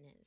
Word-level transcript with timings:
listeners. 0.00 0.26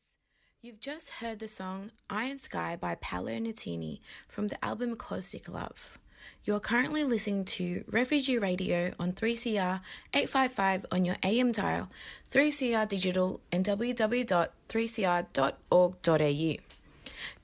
You've 0.61 0.79
just 0.79 1.09
heard 1.09 1.39
the 1.39 1.47
song 1.47 1.89
Iron 2.09 2.37
Sky 2.37 2.75
by 2.75 2.95
Paolo 2.95 3.31
Nutini 3.31 3.99
from 4.27 4.47
the 4.47 4.63
album 4.63 4.95
Caustic 4.95 5.49
Love. 5.49 5.97
You 6.45 6.55
are 6.55 6.59
currently 6.59 7.03
listening 7.03 7.45
to 7.45 7.83
Refugee 7.87 8.37
Radio 8.37 8.93
on 8.99 9.13
3CR 9.13 9.81
855 10.13 10.85
on 10.91 11.05
your 11.05 11.17
AM 11.23 11.51
dial, 11.51 11.89
3CR 12.31 12.87
Digital, 12.87 13.41
and 13.51 13.65
www.3cr.org.au. 13.65 16.55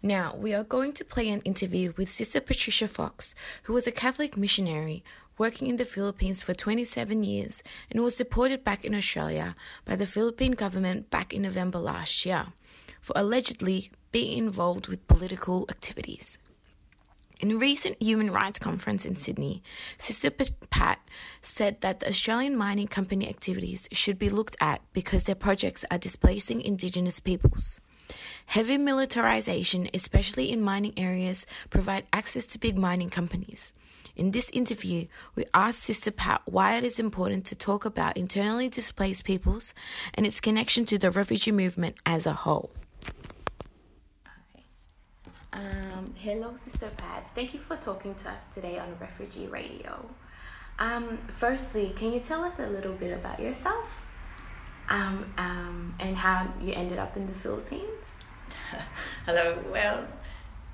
Now, 0.01 0.35
we 0.35 0.53
are 0.53 0.63
going 0.63 0.93
to 0.93 1.05
play 1.05 1.29
an 1.29 1.41
interview 1.41 1.93
with 1.97 2.09
Sister 2.09 2.41
Patricia 2.41 2.87
Fox, 2.87 3.35
who 3.63 3.73
was 3.73 3.87
a 3.87 3.91
Catholic 3.91 4.37
missionary 4.37 5.03
working 5.39 5.67
in 5.67 5.77
the 5.77 5.85
Philippines 5.85 6.43
for 6.43 6.53
27 6.53 7.23
years 7.23 7.63
and 7.89 8.03
was 8.03 8.17
deported 8.17 8.63
back 8.63 8.85
in 8.85 8.93
Australia 8.93 9.55
by 9.85 9.95
the 9.95 10.05
Philippine 10.05 10.51
government 10.51 11.09
back 11.09 11.33
in 11.33 11.41
November 11.41 11.79
last 11.79 12.25
year 12.25 12.47
for 13.01 13.13
allegedly 13.15 13.89
being 14.11 14.37
involved 14.37 14.87
with 14.87 15.07
political 15.07 15.65
activities. 15.69 16.37
In 17.39 17.51
a 17.51 17.55
recent 17.55 18.01
human 18.03 18.31
rights 18.31 18.59
conference 18.59 19.05
in 19.05 19.15
Sydney, 19.15 19.63
Sister 19.97 20.29
Pat 20.29 20.99
said 21.41 21.79
that 21.79 22.01
the 22.01 22.09
Australian 22.09 22.57
mining 22.57 22.87
company 22.87 23.29
activities 23.29 23.87
should 23.93 24.19
be 24.19 24.29
looked 24.29 24.57
at 24.59 24.81
because 24.91 25.23
their 25.23 25.35
projects 25.35 25.85
are 25.89 25.97
displacing 25.97 26.61
Indigenous 26.61 27.21
peoples. 27.21 27.79
Heavy 28.47 28.77
militarization, 28.77 29.87
especially 29.93 30.51
in 30.51 30.61
mining 30.61 30.97
areas, 30.97 31.47
provide 31.69 32.07
access 32.11 32.45
to 32.47 32.59
big 32.59 32.77
mining 32.77 33.09
companies. 33.09 33.73
In 34.19 34.31
this 34.31 34.49
interview, 34.49 35.07
we 35.35 35.45
asked 35.53 35.79
Sister 35.79 36.11
Pat 36.11 36.41
why 36.43 36.75
it 36.75 36.83
is 36.83 36.99
important 36.99 37.45
to 37.45 37.55
talk 37.55 37.85
about 37.85 38.17
internally 38.17 38.67
displaced 38.67 39.23
peoples 39.23 39.73
and 40.13 40.27
its 40.27 40.41
connection 40.41 40.83
to 40.87 40.97
the 40.97 41.09
refugee 41.09 41.53
movement 41.53 41.95
as 42.05 42.25
a 42.25 42.33
whole. 42.33 42.69
Um, 45.53 46.13
hello, 46.17 46.53
Sister 46.57 46.89
Pat. 46.97 47.31
Thank 47.33 47.53
you 47.53 47.61
for 47.61 47.77
talking 47.77 48.13
to 48.15 48.29
us 48.29 48.41
today 48.53 48.77
on 48.77 48.93
Refugee 48.99 49.47
Radio. 49.47 50.05
Um, 50.79 51.19
firstly, 51.29 51.93
can 51.95 52.11
you 52.11 52.19
tell 52.19 52.43
us 52.43 52.59
a 52.59 52.67
little 52.67 52.95
bit 52.95 53.13
about 53.13 53.39
yourself 53.39 54.01
um, 54.89 55.33
um, 55.37 55.95
and 55.97 56.17
how 56.17 56.53
you 56.59 56.73
ended 56.73 56.99
up 56.99 57.15
in 57.15 57.25
the 57.25 57.33
Philippines? 57.35 58.05
Hello. 59.25 59.57
Well, 59.71 60.05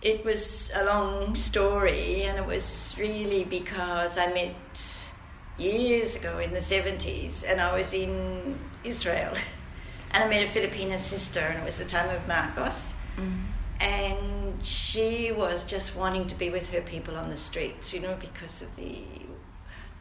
it 0.06 0.24
was 0.24 0.72
a 0.76 0.86
long 0.86 1.36
story, 1.36 2.24
and 2.24 2.38
it 2.38 2.46
was 2.46 2.96
really 2.98 3.44
because 3.44 4.18
I 4.18 4.28
met 4.32 5.10
years 5.58 6.16
ago 6.16 6.38
in 6.40 6.54
the 6.54 6.60
70s, 6.60 7.44
and 7.50 7.60
I 7.60 7.76
was 7.76 7.94
in 7.94 8.58
Israel, 8.84 9.34
and 10.12 10.24
I 10.24 10.28
met 10.30 10.44
a 10.44 10.48
Filipino 10.48 10.98
sister, 10.98 11.42
and 11.42 11.60
it 11.60 11.66
was 11.66 11.78
the 11.78 11.86
time 11.86 12.10
of 12.10 12.26
Marcos. 12.28 12.94
Mm-hmm 13.18 13.52
and 13.80 14.64
she 14.66 15.32
was 15.32 15.66
just 15.66 15.96
wanting 15.96 16.28
to 16.28 16.36
be 16.36 16.50
with 16.50 16.70
her 16.70 16.82
people 16.82 17.18
on 17.18 17.30
the 17.30 17.38
streets, 17.38 17.94
you 17.94 18.00
know, 18.00 18.16
because 18.20 18.62
of 18.62 18.76
the 18.76 19.04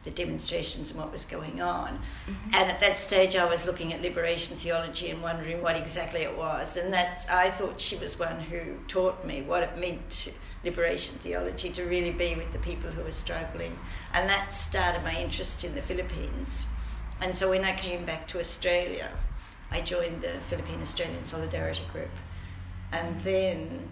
the 0.05 0.11
demonstrations 0.11 0.91
and 0.91 0.99
what 0.99 1.11
was 1.11 1.25
going 1.25 1.61
on. 1.61 1.99
Mm-hmm. 2.27 2.53
And 2.53 2.71
at 2.71 2.79
that 2.79 2.97
stage, 2.97 3.35
I 3.35 3.45
was 3.45 3.65
looking 3.65 3.91
at 3.93 4.01
liberation 4.01 4.55
theology 4.55 5.09
and 5.09 5.21
wondering 5.21 5.61
what 5.61 5.75
exactly 5.75 6.21
it 6.21 6.37
was. 6.37 6.77
And 6.77 6.93
that's 6.93 7.29
I 7.29 7.49
thought 7.49 7.81
she 7.81 7.97
was 7.97 8.17
one 8.17 8.39
who 8.39 8.77
taught 8.87 9.25
me 9.25 9.41
what 9.41 9.63
it 9.63 9.77
meant 9.77 10.09
to 10.09 10.31
liberation 10.63 11.17
theology 11.17 11.69
to 11.71 11.83
really 11.83 12.11
be 12.11 12.35
with 12.35 12.53
the 12.53 12.59
people 12.59 12.89
who 12.89 13.03
were 13.03 13.11
struggling. 13.11 13.77
And 14.13 14.29
that 14.29 14.53
started 14.53 15.03
my 15.03 15.15
interest 15.19 15.63
in 15.63 15.75
the 15.75 15.81
Philippines. 15.81 16.65
And 17.19 17.35
so 17.35 17.49
when 17.49 17.65
I 17.65 17.75
came 17.75 18.05
back 18.05 18.27
to 18.29 18.39
Australia, 18.39 19.11
I 19.71 19.81
joined 19.81 20.21
the 20.21 20.39
Philippine 20.49 20.81
Australian 20.81 21.25
Solidarity 21.25 21.83
Group 21.91 22.11
and 22.91 23.19
then 23.21 23.89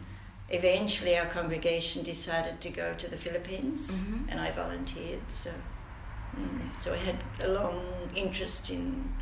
eventually 0.49 1.17
our 1.17 1.25
congregation 1.25 2.03
decided 2.03 2.61
to 2.61 2.69
go 2.69 2.93
to 2.95 3.09
the 3.09 3.17
Philippines, 3.17 3.91
mm-hmm. 3.91 4.29
and 4.29 4.39
I 4.39 4.51
volunteered. 4.51 5.29
So, 5.29 5.51
mm, 6.37 6.81
so 6.81 6.93
I 6.93 6.97
had 6.97 7.17
a 7.41 7.49
long 7.49 7.81
interest 8.15 8.69
in 8.69 9.13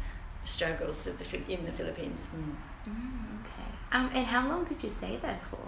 struggles 0.44 1.08
of 1.08 1.18
the 1.18 1.52
in 1.52 1.66
the 1.66 1.72
Philippines. 1.72 2.30
Mm. 2.36 2.56
Mm, 2.90 3.42
okay. 3.42 3.72
Um, 3.92 4.10
and 4.14 4.26
how 4.26 4.48
long 4.48 4.64
did 4.66 4.84
you 4.84 4.90
stay 4.90 5.18
there 5.18 5.40
for? 5.50 5.60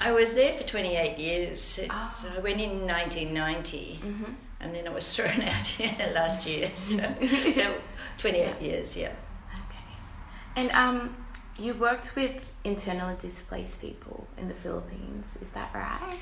I 0.00 0.12
was 0.12 0.34
there 0.34 0.52
for 0.52 0.64
28 0.64 1.18
years. 1.18 1.80
Oh. 1.90 2.14
So 2.14 2.28
I 2.36 2.40
went 2.40 2.60
in 2.60 2.86
1990, 2.86 4.00
mm-hmm. 4.02 4.32
and 4.60 4.74
then 4.74 4.86
I 4.86 4.90
was 4.90 5.12
thrown 5.16 5.40
out 5.40 5.78
last 6.14 6.46
year. 6.46 6.70
So, 6.76 6.98
so 7.52 7.74
28 8.18 8.38
yeah. 8.38 8.66
years, 8.66 8.96
yeah. 8.96 9.12
Okay. 9.54 9.84
And 10.56 10.70
um, 10.72 11.16
you 11.58 11.74
worked 11.74 12.14
with 12.16 12.44
internally 12.64 13.16
displaced 13.20 13.80
people 13.80 14.26
in 14.38 14.48
the 14.48 14.54
Philippines, 14.54 15.26
is 15.40 15.48
that 15.50 15.70
right? 15.74 16.18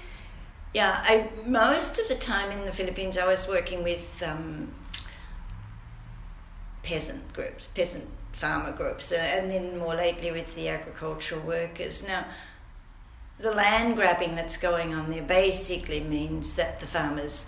Yeah, 0.75 1.01
I 1.03 1.29
most 1.47 1.99
of 1.99 2.09
the 2.09 2.15
time 2.15 2.51
in 2.51 2.65
the 2.65 2.73
Philippines 2.73 3.19
I 3.19 3.27
was 3.27 3.47
working 3.47 3.83
with 3.83 4.23
um, 4.23 4.73
peasant 6.83 7.33
groups, 7.35 7.69
peasant 7.75 8.09
farmer 8.33 8.73
groups, 8.73 9.13
uh, 9.13 9.17
and 9.17 9.51
then 9.51 9.79
more 9.79 9.95
lately 9.95 10.31
with 10.31 10.55
the 10.55 10.69
agricultural 10.69 11.43
workers. 11.43 12.07
Now, 12.07 12.27
the 13.39 13.51
land 13.51 13.97
grabbing 13.97 14.35
that's 14.35 14.57
going 14.57 14.95
on 14.95 15.11
there 15.11 15.23
basically 15.23 16.01
means 16.01 16.55
that 16.55 16.81
the 16.81 16.87
farmers 16.87 17.47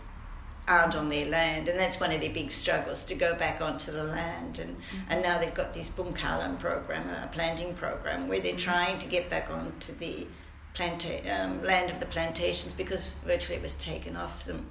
aren't 0.67 0.95
on 0.95 1.09
their 1.09 1.27
land, 1.27 1.69
and 1.69 1.79
that's 1.79 2.01
one 2.01 2.13
of 2.13 2.21
their 2.21 2.33
big 2.33 2.51
struggles 2.51 3.03
to 3.05 3.15
go 3.15 3.35
back 3.35 3.61
onto 3.61 3.93
the 3.93 4.05
land. 4.05 4.59
And, 4.59 4.77
mm-hmm. 4.77 4.97
and 5.09 5.23
now 5.23 5.39
they've 5.39 5.55
got 5.55 5.75
this 5.75 5.89
Bungkalan 5.89 6.59
program, 6.59 7.09
a 7.09 7.29
planting 7.29 7.75
program, 7.75 8.29
where 8.29 8.41
they're 8.41 8.53
mm-hmm. 8.53 8.71
trying 8.71 8.99
to 8.99 9.07
get 9.07 9.31
back 9.31 9.51
onto 9.51 9.95
the 9.95 10.27
planta- 10.75 11.25
um, 11.33 11.63
land 11.65 11.91
of 11.91 12.01
the 12.01 12.07
plantations 12.07 12.75
because 12.75 13.07
virtually 13.25 13.57
it 13.57 13.63
was 13.63 13.75
taken 13.75 14.17
off 14.17 14.45
them. 14.45 14.67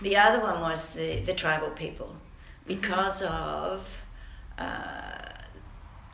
The 0.00 0.16
other 0.16 0.40
one 0.40 0.60
was 0.60 0.90
the, 0.90 1.20
the 1.20 1.34
tribal 1.34 1.70
people 1.70 2.06
mm-hmm. 2.06 2.68
because 2.68 3.22
of 3.22 4.02
uh, 4.58 5.32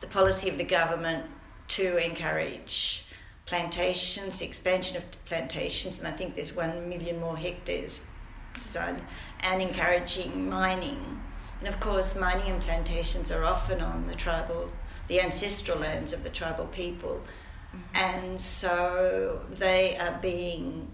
the 0.01 0.07
policy 0.07 0.49
of 0.49 0.57
the 0.57 0.63
government 0.63 1.25
to 1.69 1.97
encourage 2.03 3.05
plantations, 3.45 4.39
the 4.39 4.45
expansion 4.45 4.97
of 4.97 5.03
plantations, 5.25 5.99
and 5.99 6.07
I 6.07 6.11
think 6.11 6.35
there's 6.35 6.55
one 6.55 6.87
million 6.87 7.19
more 7.19 7.35
hectares 7.35 8.05
design 8.53 9.01
and 9.41 9.61
encouraging 9.61 10.49
mining. 10.49 11.21
And 11.59 11.67
of 11.67 11.79
course, 11.79 12.15
mining 12.15 12.51
and 12.51 12.61
plantations 12.61 13.31
are 13.31 13.43
often 13.43 13.81
on 13.81 14.07
the 14.07 14.15
tribal, 14.15 14.69
the 15.07 15.21
ancestral 15.21 15.79
lands 15.79 16.13
of 16.13 16.23
the 16.23 16.29
tribal 16.29 16.65
people. 16.67 17.21
Mm-hmm. 17.75 17.95
And 17.95 18.41
so 18.41 19.41
they 19.51 19.97
are 19.97 20.17
being, 20.21 20.87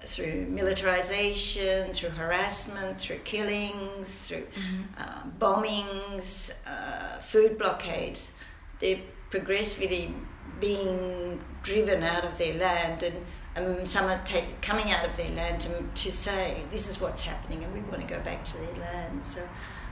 through 0.00 0.46
militarization, 0.48 1.92
through 1.92 2.10
harassment, 2.10 3.00
through 3.00 3.18
killings, 3.18 4.20
through 4.20 4.46
mm-hmm. 4.46 4.82
uh, 4.98 5.22
bombings, 5.38 6.52
uh, 6.66 7.18
food 7.18 7.58
blockades, 7.58 8.32
they're 8.78 9.00
progressively 9.30 10.14
being 10.60 11.40
driven 11.62 12.02
out 12.02 12.24
of 12.24 12.38
their 12.38 12.54
land. 12.54 13.02
And 13.02 13.16
um, 13.56 13.86
some 13.86 14.06
are 14.06 14.20
take, 14.24 14.60
coming 14.60 14.90
out 14.90 15.04
of 15.04 15.16
their 15.16 15.30
land 15.30 15.60
to, 15.62 15.82
to 15.94 16.12
say 16.12 16.62
this 16.70 16.88
is 16.88 17.00
what's 17.00 17.20
happening 17.20 17.64
and 17.64 17.72
we 17.72 17.80
want 17.80 18.00
to 18.00 18.06
go 18.06 18.20
back 18.20 18.44
to 18.44 18.56
their 18.58 18.74
land. 18.80 19.24
So 19.24 19.40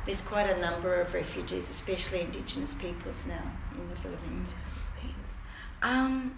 there's 0.04 0.20
quite 0.20 0.48
a 0.50 0.60
number 0.60 1.00
of 1.00 1.14
refugees, 1.14 1.70
especially 1.70 2.20
Indigenous 2.20 2.74
peoples 2.74 3.26
now 3.26 3.42
in 3.76 3.88
the 3.88 3.96
Philippines. 3.96 4.54
Um, 5.84 6.36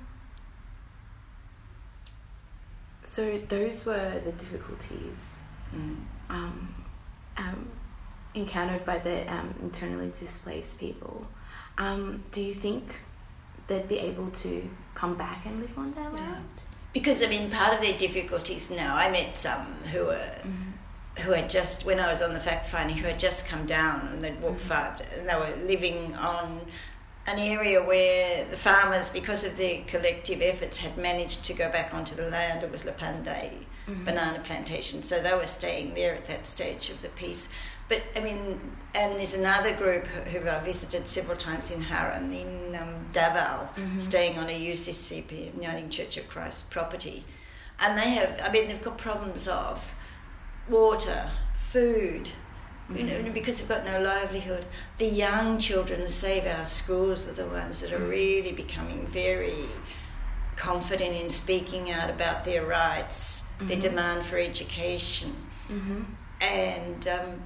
so 3.05 3.39
those 3.49 3.87
were 3.87 4.21
the 4.25 4.33
difficulties 4.33 5.39
mm. 5.75 5.97
um, 6.29 6.75
um, 7.39 7.69
encountered 8.35 8.85
by 8.85 8.99
the 8.99 9.33
um, 9.33 9.55
internally 9.63 10.11
displaced 10.19 10.79
people. 10.79 11.27
Um, 11.79 12.25
do 12.33 12.43
you 12.43 12.53
think 12.55 12.97
they'd 13.69 13.89
be 13.89 13.99
able 13.99 14.31
to 14.31 14.69
come 14.95 15.15
back 15.17 15.47
and 15.47 15.61
live 15.61 15.79
on 15.79 15.93
their 15.93 16.11
land? 16.11 16.45
because 16.97 17.23
I 17.23 17.27
mean, 17.27 17.51
part 17.51 17.75
of 17.75 17.83
their 17.83 17.97
difficulties 17.99 18.71
now. 18.71 18.97
I 18.97 19.11
met 19.11 19.39
some 19.39 19.67
who 19.93 20.07
were. 20.07 20.15
Mm-hmm. 20.15 20.73
Who 21.21 21.33
had 21.33 21.49
just, 21.49 21.87
when 21.87 21.99
I 21.99 22.11
was 22.11 22.21
on 22.21 22.35
the 22.35 22.41
fact 22.41 22.67
finding, 22.67 22.95
who 22.95 23.07
had 23.07 23.19
just 23.19 23.47
come 23.47 23.65
down 23.65 24.07
and 24.13 24.23
they'd 24.23 24.39
walked 24.43 24.59
mm-hmm. 24.59 24.69
far, 24.69 24.97
and 25.17 25.27
they 25.27 25.35
were 25.35 25.67
living 25.67 26.15
on 26.15 26.61
an 27.27 27.39
area 27.39 27.83
where 27.83 28.45
the 28.45 28.57
farmers, 28.57 29.11
because 29.11 29.45
of 29.45 29.57
their 29.57 29.83
collective 29.87 30.41
efforts, 30.41 30.77
had 30.79 30.97
managed 30.97 31.45
to 31.45 31.53
go 31.53 31.71
back 31.71 31.93
onto 31.93 32.15
the 32.15 32.31
land. 32.31 32.63
It 32.63 32.71
was 32.71 32.85
Lapanday 32.85 33.65
mm-hmm. 33.89 34.05
banana 34.05 34.41
plantation, 34.41 35.03
so 35.03 35.21
they 35.21 35.35
were 35.35 35.47
staying 35.47 35.95
there 35.95 36.15
at 36.15 36.27
that 36.27 36.47
stage 36.47 36.91
of 36.91 37.03
the 37.03 37.09
peace. 37.11 37.49
But 37.89 38.03
I 38.17 38.21
mean, 38.21 38.61
and 38.95 39.17
there's 39.17 39.35
another 39.35 39.73
group 39.73 40.07
who 40.07 40.49
I 40.49 40.59
visited 40.61 41.07
several 41.07 41.37
times 41.37 41.71
in 41.71 41.81
Haran, 41.81 42.33
in 42.33 42.77
um, 42.77 43.07
Davao, 43.13 43.69
mm-hmm. 43.77 43.99
staying 43.99 44.39
on 44.39 44.49
a 44.49 44.71
UCCP, 44.71 45.55
United 45.55 45.91
Church 45.91 46.17
of 46.17 46.29
Christ 46.29 46.71
property. 46.71 47.25
And 47.79 47.97
they 47.97 48.11
have, 48.11 48.41
I 48.43 48.51
mean, 48.51 48.69
they've 48.69 48.83
got 48.83 48.99
problems 48.99 49.47
of 49.47 49.95
water, 50.69 51.31
food, 51.55 52.31
You 52.95 53.03
know, 53.03 53.31
because 53.33 53.59
they've 53.59 53.69
got 53.69 53.85
no 53.85 54.01
livelihood. 54.01 54.65
The 54.99 55.07
young 55.07 55.59
children 55.59 56.01
that 56.03 56.11
save 56.11 56.47
our 56.47 56.65
schools 56.65 57.27
are 57.27 57.33
the 57.33 57.47
ones 57.47 57.81
that 57.81 57.93
are 57.93 57.99
really 57.99 58.53
becoming 58.53 59.07
very 59.07 59.67
confident 60.55 61.15
in 61.21 61.29
speaking 61.29 61.91
out 61.91 62.09
about 62.11 62.45
their 62.45 62.65
rights, 62.65 63.43
their 63.61 63.81
demand 63.81 64.25
for 64.25 64.39
education. 64.39 65.35
Mm-hmm. 65.69 66.03
And 66.41 67.09
um, 67.09 67.43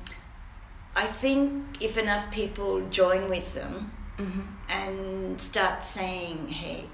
I 0.95 1.07
think 1.07 1.83
if 1.83 1.97
enough 1.97 2.31
people 2.31 2.87
join 2.91 3.31
with 3.31 3.55
them 3.55 3.93
Mm-hmm. 4.21 4.41
and 4.69 5.41
start 5.41 5.83
saying, 5.83 6.49
hey, 6.49 6.85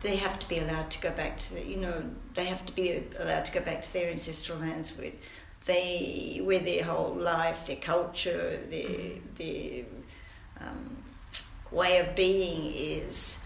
they 0.00 0.16
have 0.16 0.36
to 0.40 0.48
be 0.48 0.58
allowed 0.58 0.90
to 0.90 1.00
go 1.00 1.12
back 1.12 1.38
to 1.38 1.54
the, 1.54 1.64
you 1.64 1.76
know, 1.76 2.02
they 2.34 2.46
have 2.46 2.66
to 2.66 2.72
be 2.74 3.04
allowed 3.20 3.44
to 3.44 3.52
go 3.52 3.60
back 3.60 3.82
to 3.82 3.92
their 3.92 4.10
ancestral 4.10 4.58
lands 4.58 4.98
where 4.98 5.12
they, 5.66 6.40
where 6.42 6.60
their 6.60 6.84
whole 6.84 7.14
life, 7.14 7.66
their 7.66 7.76
culture, 7.76 8.60
their, 8.70 9.18
their 9.36 9.84
um, 10.60 10.96
way 11.70 11.98
of 11.98 12.14
being 12.14 12.66
is. 12.66 13.38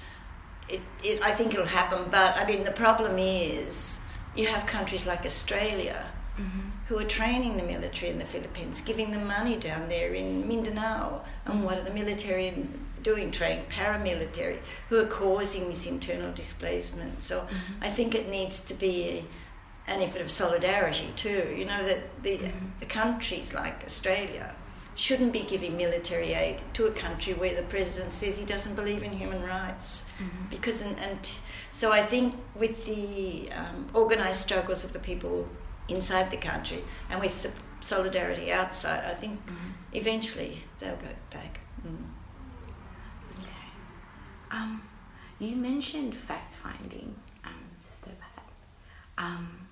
It, 0.68 0.80
it, 1.04 1.24
I 1.24 1.30
think 1.30 1.54
it'll 1.54 1.64
happen, 1.64 2.06
but 2.10 2.36
I 2.36 2.44
mean, 2.44 2.64
the 2.64 2.72
problem 2.72 3.18
is 3.18 4.00
you 4.34 4.46
have 4.46 4.66
countries 4.66 5.06
like 5.06 5.24
Australia 5.24 6.06
Mm-hmm. 6.38 6.68
who 6.88 6.98
are 6.98 7.04
training 7.04 7.56
the 7.56 7.62
military 7.62 8.12
in 8.12 8.18
the 8.18 8.26
Philippines, 8.26 8.82
giving 8.82 9.10
them 9.10 9.26
money 9.26 9.56
down 9.56 9.88
there 9.88 10.12
in 10.12 10.46
Mindanao. 10.46 11.22
And 11.46 11.64
what 11.64 11.78
are 11.78 11.82
the 11.82 11.94
military 11.94 12.68
doing? 13.02 13.30
Training 13.30 13.64
paramilitary, 13.70 14.58
who 14.90 14.98
are 14.98 15.06
causing 15.06 15.70
this 15.70 15.86
internal 15.86 16.30
displacement. 16.34 17.22
So 17.22 17.48
I 17.80 17.88
think 17.88 18.14
it 18.14 18.28
needs 18.28 18.60
to 18.60 18.74
be 18.74 19.08
a, 19.08 19.24
an 19.86 20.00
effort 20.00 20.22
of 20.22 20.30
solidarity 20.30 21.12
too. 21.16 21.54
You 21.56 21.64
know, 21.64 21.84
that 21.84 22.22
the, 22.22 22.38
the 22.80 22.86
countries 22.86 23.54
like 23.54 23.84
Australia 23.84 24.54
shouldn't 24.96 25.32
be 25.32 25.42
giving 25.42 25.76
military 25.76 26.32
aid 26.32 26.60
to 26.72 26.86
a 26.86 26.90
country 26.90 27.34
where 27.34 27.54
the 27.54 27.62
president 27.62 28.14
says 28.14 28.38
he 28.38 28.44
doesn't 28.44 28.74
believe 28.74 29.02
in 29.02 29.12
human 29.12 29.42
rights. 29.42 30.04
Because, 30.50 30.80
and, 30.80 30.98
and 30.98 31.32
so 31.70 31.92
I 31.92 32.02
think 32.02 32.34
with 32.54 32.86
the 32.86 33.50
um, 33.52 33.88
organised 33.94 34.40
struggles 34.40 34.84
of 34.84 34.94
the 34.94 34.98
people 34.98 35.46
inside 35.88 36.30
the 36.30 36.38
country 36.38 36.82
and 37.10 37.20
with 37.20 37.54
solidarity 37.80 38.50
outside, 38.50 39.04
I 39.04 39.14
think 39.14 39.38
eventually 39.92 40.62
they'll 40.78 40.96
go 40.96 41.08
back. 41.30 41.60
Mm. 41.86 42.04
Okay. 43.38 43.50
Um, 44.50 44.82
you 45.38 45.56
mentioned 45.56 46.14
fact 46.14 46.54
finding, 46.54 47.14
um, 47.44 47.52
Sister 47.78 48.12
Pat. 48.18 48.44
Um, 49.18 49.65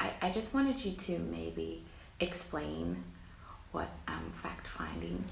I, 0.00 0.12
I 0.22 0.30
just 0.30 0.52
wanted 0.54 0.84
you 0.84 0.92
to 0.92 1.18
maybe 1.18 1.84
explain 2.18 3.04
what 3.72 3.88
um, 4.08 4.32
fact 4.42 4.66
finding 4.66 5.22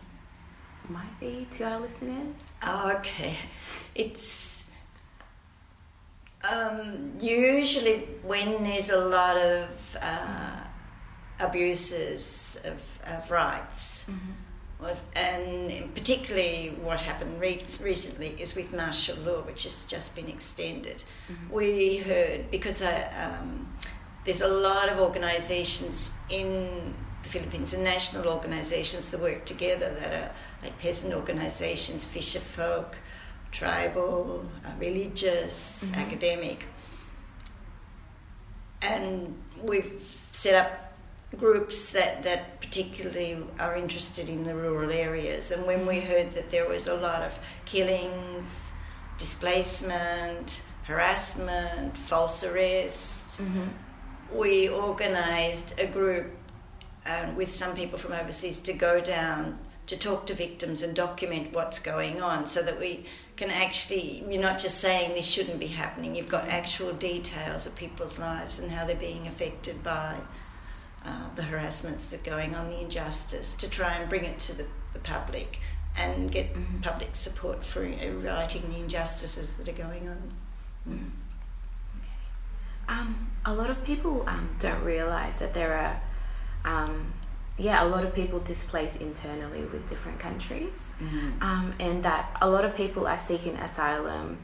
might 0.88 1.18
be 1.18 1.46
to 1.52 1.64
our 1.64 1.80
listeners. 1.80 2.36
Okay, 2.66 3.34
it's 3.94 4.66
um, 6.50 7.12
usually 7.20 8.08
when 8.22 8.62
there's 8.62 8.90
a 8.90 8.96
lot 8.98 9.36
of 9.36 9.96
uh, 10.00 10.60
abuses 11.40 12.60
of, 12.64 12.80
of 13.12 13.30
rights, 13.30 14.06
with, 14.80 15.02
and 15.16 15.92
particularly 15.94 16.74
what 16.82 17.00
happened 17.00 17.40
re- 17.40 17.64
recently 17.82 18.28
is 18.38 18.54
with 18.54 18.72
martial 18.72 19.16
law, 19.18 19.40
which 19.42 19.64
has 19.64 19.84
just 19.86 20.14
been 20.14 20.28
extended. 20.28 21.02
We 21.50 21.98
heard 21.98 22.50
because 22.50 22.80
uh, 22.82 23.38
um, 23.40 23.66
there's 24.28 24.42
a 24.42 24.46
lot 24.46 24.90
of 24.90 24.98
organisations 24.98 26.10
in 26.28 26.94
the 27.22 27.28
Philippines 27.30 27.72
and 27.72 27.82
national 27.82 28.26
organisations 28.28 29.10
that 29.10 29.20
work 29.22 29.46
together 29.46 29.88
that 30.00 30.12
are 30.12 30.30
like 30.62 30.78
peasant 30.78 31.14
organisations, 31.14 32.04
fisher 32.04 32.38
folk, 32.38 32.98
tribal, 33.52 34.44
uh, 34.66 34.70
religious, 34.78 35.84
Mhm. 35.90 36.06
academic. 36.06 36.66
And 38.82 39.34
we've 39.62 39.92
set 40.30 40.54
up 40.62 40.92
groups 41.38 41.88
that, 41.96 42.22
that 42.25 42.60
particularly 42.60 43.38
are 43.58 43.76
interested 43.76 44.28
in 44.28 44.44
the 44.44 44.54
rural 44.54 44.90
areas. 44.90 45.50
And 45.50 45.66
when 45.66 45.86
we 45.86 46.00
heard 46.00 46.32
that 46.32 46.50
there 46.50 46.69
was 46.69 46.86
a 46.86 46.94
lot 46.96 47.22
of 47.22 47.38
killings, 47.64 48.72
displacement, 49.16 50.60
harassment, 50.82 51.96
false 51.96 52.44
arrest, 52.44 53.40
Mm-hmm. 53.40 53.69
We 54.32 54.69
organised 54.69 55.78
a 55.78 55.86
group 55.86 56.26
um, 57.06 57.36
with 57.36 57.48
some 57.48 57.75
people 57.75 57.98
from 57.98 58.12
overseas 58.12 58.60
to 58.60 58.72
go 58.72 59.00
down 59.00 59.58
to 59.86 59.96
talk 59.96 60.26
to 60.26 60.34
victims 60.34 60.82
and 60.82 60.94
document 60.94 61.52
what's 61.54 61.78
going 61.78 62.20
on 62.20 62.46
so 62.46 62.62
that 62.62 62.78
we 62.78 63.06
can 63.36 63.50
actually, 63.50 64.22
you're 64.28 64.42
not 64.42 64.58
just 64.58 64.78
saying 64.78 65.14
this 65.14 65.25
shouldn't 65.26 65.58
be 65.58 65.69
happening, 65.69 66.14
you've 66.14 66.28
got 66.28 66.46
actual 66.48 66.92
details 66.92 67.66
of 67.66 67.75
people's 67.75 68.19
lives 68.19 68.58
and 68.58 68.70
how 68.70 68.84
they're 68.84 68.96
being 68.96 69.26
affected 69.26 69.82
by 69.82 70.16
uh, 71.06 71.34
the 71.36 71.42
harassments 71.42 72.06
that 72.06 72.20
are 72.20 72.30
going 72.30 72.54
on, 72.54 72.69
the 72.69 72.80
injustice, 72.80 73.54
to 73.54 73.70
try 73.70 73.94
and 73.94 74.10
bring 74.10 74.25
it 74.26 74.38
to 74.38 74.54
the, 74.54 74.66
the 74.92 74.98
public 74.98 75.58
and 75.96 76.30
get 76.30 76.52
Mhm. 76.54 76.82
public 76.82 77.16
support 77.16 77.64
for 77.64 77.82
uh, 77.84 78.08
righting 78.22 78.69
the 78.70 78.76
injustices 78.78 79.54
that 79.54 79.69
are 79.69 79.72
going 79.72 80.06
on. 80.08 80.32
Mm. 80.88 81.10
Um, 82.88 83.31
a 83.44 83.52
lot 83.52 83.70
of 83.70 83.85
people 83.85 84.25
um, 84.26 84.49
don't 84.58 84.82
realize 84.82 85.35
that 85.38 85.52
there 85.55 85.73
are, 85.75 86.00
um, 86.64 87.12
yeah, 87.56 87.85
a 87.85 87.88
lot 87.88 88.05
of 88.05 88.14
people 88.14 88.40
displaced 88.40 88.96
internally 89.00 89.62
with 89.62 89.88
different 89.88 90.19
countries, 90.19 90.81
um, 91.40 91.75
and 91.79 92.02
that 92.02 92.37
a 92.40 92.49
lot 92.49 92.64
of 92.64 92.75
people 92.75 93.06
are 93.06 93.19
seeking 93.19 93.56
asylum 93.56 94.38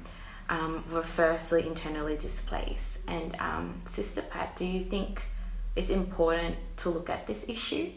um, 0.48 0.84
were 0.92 1.02
firstly 1.02 1.66
internally 1.66 2.16
displaced. 2.16 2.98
And 3.06 3.34
um, 3.40 3.82
Sister 3.88 4.22
Pat, 4.22 4.56
do 4.56 4.66
you 4.66 4.82
think 4.82 5.22
it's 5.76 5.90
important 5.90 6.56
to 6.78 6.90
look 6.90 7.08
at 7.10 7.26
this 7.26 7.44
issue, 7.48 7.90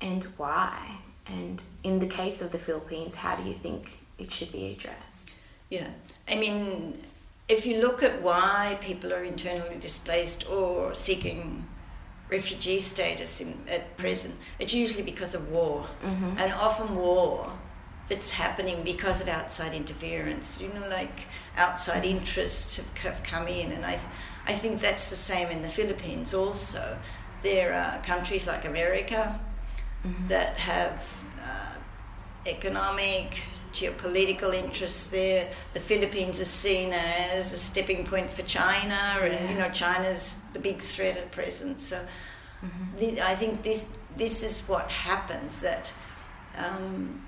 and 0.00 0.24
why? 0.36 0.98
And 1.26 1.62
in 1.82 1.98
the 1.98 2.06
case 2.06 2.40
of 2.40 2.52
the 2.52 2.58
Philippines, 2.58 3.14
how 3.16 3.36
do 3.36 3.46
you 3.46 3.54
think 3.54 4.00
it 4.18 4.30
should 4.30 4.50
be 4.50 4.72
addressed? 4.72 5.32
Yeah, 5.68 5.88
I 6.26 6.36
mean, 6.36 6.98
if 7.48 7.64
you 7.66 7.80
look 7.80 8.02
at 8.02 8.22
why 8.22 8.78
people 8.80 9.12
are 9.12 9.24
internally 9.24 9.76
displaced 9.80 10.48
or 10.50 10.94
seeking 10.94 11.66
refugee 12.28 12.78
status 12.78 13.40
in, 13.40 13.54
at 13.68 13.96
present, 13.96 14.34
it's 14.58 14.74
usually 14.74 15.02
because 15.02 15.34
of 15.34 15.48
war, 15.50 15.86
Mm-hmm. 16.04 16.38
and 16.38 16.52
often 16.52 16.94
war 16.96 17.50
that's 18.08 18.30
happening 18.30 18.82
because 18.84 19.20
of 19.20 19.28
outside 19.28 19.74
interference. 19.74 20.60
You 20.60 20.68
know, 20.68 20.86
like 20.88 21.26
outside 21.56 22.04
interests 22.04 22.76
have, 22.76 22.96
have 22.98 23.22
come 23.22 23.48
in, 23.48 23.72
and 23.72 23.84
I, 23.84 23.98
I 24.46 24.54
think 24.54 24.80
that's 24.80 25.10
the 25.10 25.16
same 25.16 25.48
in 25.48 25.62
the 25.62 25.68
Philippines 25.68 26.34
also. 26.34 26.98
There 27.42 27.72
are 27.74 28.02
countries 28.02 28.46
like 28.46 28.64
America 28.66 29.38
Mm-hmm. 30.06 30.28
that 30.28 30.56
have 30.60 31.04
uh, 31.42 31.74
economic, 32.46 33.40
geopolitical 33.72 34.54
interests 34.54 35.08
there. 35.08 35.50
The 35.72 35.80
Philippines 35.80 36.40
is 36.40 36.48
seen 36.48 36.92
as 36.92 37.52
a 37.52 37.58
stepping 37.58 38.04
point 38.04 38.30
for 38.30 38.42
China, 38.42 39.18
and 39.22 39.32
Yeah. 39.32 39.50
you 39.50 39.58
know 39.58 39.70
China's 39.70 40.40
the 40.52 40.58
big 40.58 40.80
threat 40.80 41.16
at 41.16 41.30
present. 41.32 41.80
So 41.80 41.96
Mm-hmm. 42.64 42.96
the, 42.98 43.22
I 43.22 43.36
think 43.36 43.62
this 43.62 43.86
this 44.16 44.42
is 44.42 44.62
what 44.68 44.90
happens 44.90 45.58
that. 45.60 45.92
Um, 46.56 47.22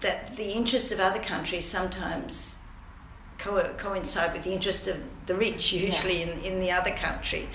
that 0.00 0.36
the 0.36 0.52
interests 0.52 0.92
of 0.92 1.00
other 1.00 1.18
countries 1.18 1.66
sometimes 1.66 2.56
co- 3.38 3.74
coincide 3.78 4.32
with 4.32 4.44
the 4.44 4.52
interest 4.52 4.86
of 4.86 4.96
the 5.26 5.34
rich, 5.34 5.72
usually 5.72 6.22
in, 6.22 6.30
in 6.40 6.60
the 6.60 6.70
other 6.70 6.90
country, 6.92 7.48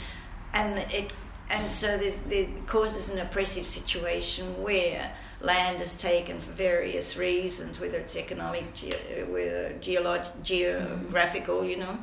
and 0.54 0.80
it 0.94 1.12
and 1.50 1.70
so 1.70 1.98
there's, 1.98 2.20
there 2.20 2.48
causes 2.68 3.10
an 3.10 3.20
oppressive 3.20 3.66
situation 3.66 4.62
where 4.64 5.12
land 5.44 5.82
is 5.82 5.96
taken 5.98 6.40
for 6.40 6.52
various 6.54 7.18
reasons, 7.18 7.80
whether 7.80 7.98
it's 7.98 8.16
economic, 8.16 8.74
ge- 8.74 8.96
whether 9.30 9.74
geolog- 9.82 10.32
geographical, 10.44 11.64
you 11.66 11.78
know, 11.78 11.98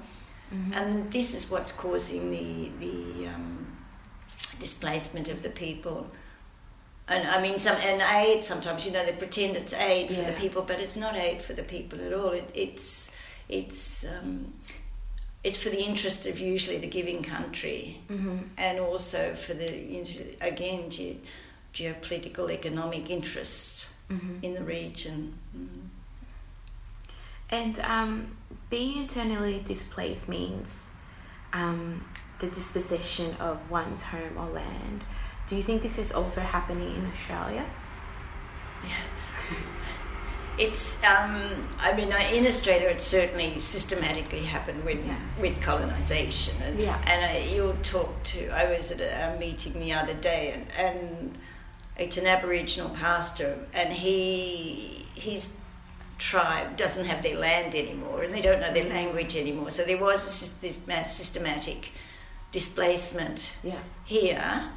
Mm-hmm. 0.52 0.72
and 0.74 1.12
this 1.12 1.32
is 1.34 1.48
what's 1.50 1.70
causing 1.72 2.30
the 2.30 2.70
the 2.80 3.28
um, 3.28 3.76
displacement 4.58 5.28
of 5.28 5.42
the 5.44 5.48
people. 5.50 6.08
And 7.06 7.26
I 7.28 7.40
mean, 7.40 7.56
some 7.58 7.76
and 7.76 8.02
aid. 8.02 8.44
Sometimes 8.44 8.84
you 8.84 8.90
know 8.92 9.04
they 9.04 9.12
pretend 9.12 9.56
it's 9.56 9.72
aid 9.72 10.10
for 10.12 10.22
the 10.22 10.32
people, 10.32 10.62
but 10.62 10.80
it's 10.80 10.96
not 10.96 11.14
aid 11.16 11.40
for 11.40 11.52
the 11.54 11.62
people 11.62 12.00
at 12.04 12.12
all. 12.12 12.30
It, 12.30 12.50
it's 12.54 13.12
it's 13.48 14.04
um, 14.04 14.52
it's 15.44 15.56
for 15.62 15.70
the 15.70 15.80
interest 15.90 16.26
of 16.26 16.40
usually 16.40 16.78
the 16.78 16.88
giving 16.88 17.22
country, 17.22 18.00
Mm-hmm. 18.10 18.38
and 18.58 18.80
also 18.80 19.34
for 19.34 19.54
the 19.54 19.68
again 20.40 20.90
ge- 20.90 21.18
geopolitical 21.74 22.50
economic 22.50 23.10
interests 23.10 23.88
Mm-hmm. 24.10 24.38
in 24.44 24.54
the 24.54 24.62
region. 24.64 25.34
Mm. 25.56 25.68
And 27.48 27.78
um, 27.78 28.36
being 28.68 28.96
internally 29.02 29.62
displaced 29.64 30.28
means 30.28 30.90
um, 31.52 32.04
the 32.40 32.48
dispossession 32.48 33.36
of 33.38 33.70
one's 33.70 34.02
home 34.02 34.36
or 34.36 34.48
land. 34.50 35.04
Do 35.46 35.54
you 35.54 35.62
think 35.62 35.82
this 35.82 35.96
is 35.96 36.10
also 36.10 36.40
happening 36.40 36.92
in 36.96 37.06
Australia? 37.06 37.64
Yeah. 38.84 38.94
It's, 40.58 40.96
um, 41.04 41.62
I 41.78 41.94
mean, 41.96 42.12
in 42.34 42.46
Australia, 42.46 42.88
it 42.88 43.00
certainly 43.00 43.60
systematically 43.60 44.40
happened 44.40 44.84
with 44.84 45.02
Yeah. 45.06 45.16
with 45.40 45.58
colonisation. 45.60 46.54
And, 46.62 46.78
Yeah. 46.78 47.00
and 47.06 47.24
I, 47.24 47.48
you'll 47.54 47.78
talk 47.82 48.22
to. 48.24 48.48
I 48.50 48.64
was 48.76 48.90
at 48.92 49.00
a, 49.00 49.34
a 49.34 49.38
meeting 49.38 49.72
the 49.80 49.92
other 49.94 50.12
day, 50.12 50.52
and, 50.52 50.66
and 50.76 51.38
it's 52.00 52.16
an 52.16 52.26
Aboriginal 52.26 52.90
pastor, 52.90 53.58
and 53.72 53.92
he 53.92 55.04
his 55.14 55.56
tribe 56.18 56.76
doesn't 56.76 57.06
have 57.06 57.22
their 57.22 57.38
land 57.38 57.74
anymore, 57.74 58.22
and 58.22 58.32
they 58.34 58.40
don't 58.40 58.60
know 58.60 58.72
their 58.72 58.88
language 58.88 59.36
anymore. 59.36 59.70
So 59.70 59.84
there 59.84 59.98
was 59.98 60.22
this, 60.24 60.50
this 60.58 60.86
mass 60.86 61.14
systematic 61.16 61.90
displacement 62.52 63.52
Yeah. 63.62 63.78
here. 64.04 64.70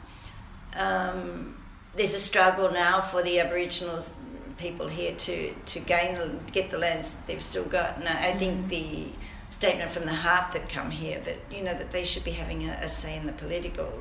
Um, 0.75 1.55
there's 1.95 2.13
a 2.13 2.19
struggle 2.19 2.71
now 2.71 3.01
for 3.01 3.21
the 3.23 3.39
Aboriginals 3.39 4.13
people 4.57 4.87
here 4.87 5.13
to, 5.15 5.53
to 5.65 5.79
gain 5.79 6.15
the, 6.15 6.29
get 6.51 6.69
the 6.69 6.77
lands 6.77 7.15
they've 7.27 7.41
still 7.43 7.65
got. 7.65 7.97
And 7.97 8.07
I 8.07 8.29
I 8.29 8.33
think 8.33 8.53
Mhm. 8.65 8.69
the 8.69 9.05
statement 9.49 9.91
from 9.91 10.05
the 10.05 10.13
heart 10.25 10.51
that 10.53 10.69
come 10.69 10.89
here 10.91 11.19
that 11.19 11.39
you 11.51 11.61
know 11.61 11.73
that 11.73 11.91
they 11.91 12.03
should 12.03 12.23
be 12.23 12.31
having 12.31 12.69
a, 12.69 12.73
a 12.81 12.89
say 12.89 13.15
in 13.17 13.25
the 13.25 13.33
political, 13.33 13.91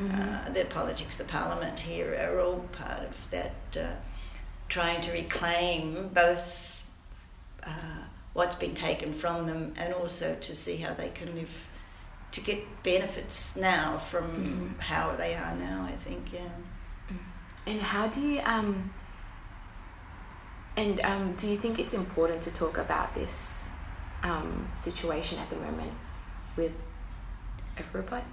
Mhm. 0.00 0.46
uh, 0.46 0.50
the 0.50 0.64
politics, 0.64 1.16
the 1.16 1.24
parliament 1.24 1.80
here 1.80 2.14
are 2.14 2.40
all 2.40 2.60
part 2.72 3.00
of 3.00 3.30
that, 3.30 3.54
uh, 3.76 3.94
trying 4.68 5.00
to 5.02 5.12
reclaim 5.12 6.08
both 6.08 6.82
uh, 7.66 8.02
what's 8.34 8.56
been 8.56 8.74
taken 8.74 9.12
from 9.12 9.46
them 9.46 9.72
and 9.76 9.94
also 9.94 10.34
to 10.34 10.54
see 10.54 10.76
how 10.78 10.92
they 10.92 11.08
can 11.10 11.34
live 11.34 11.68
to 12.32 12.40
get 12.40 12.82
benefits 12.82 13.54
now 13.56 13.96
from 13.96 14.74
Mhm. 14.76 14.80
how 14.82 15.14
they 15.16 15.34
are 15.36 15.54
now. 15.54 15.86
I 15.88 15.96
think, 15.96 16.32
yeah. 16.32 16.50
And 17.66 17.80
how 17.80 18.08
do 18.08 18.20
you 18.20 18.40
um 18.44 18.90
and 20.76 21.00
um 21.00 21.32
do 21.32 21.48
you 21.48 21.56
think 21.56 21.78
it's 21.78 21.94
important 21.94 22.42
to 22.42 22.50
talk 22.50 22.76
about 22.76 23.14
this 23.14 23.64
um 24.22 24.68
situation 24.72 25.38
at 25.38 25.48
the 25.48 25.56
moment 25.56 25.92
with 26.56 26.72
everybody? 27.78 28.24